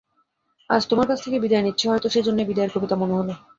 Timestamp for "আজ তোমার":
0.69-1.07